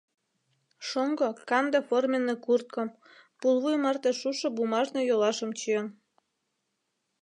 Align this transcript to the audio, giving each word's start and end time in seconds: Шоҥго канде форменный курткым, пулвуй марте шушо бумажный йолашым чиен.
Шоҥго 0.87 1.29
канде 1.49 1.79
форменный 1.87 2.39
курткым, 2.45 2.87
пулвуй 3.39 3.75
марте 3.83 4.11
шушо 4.19 4.47
бумажный 4.57 5.05
йолашым 5.09 5.51
чиен. 5.59 5.87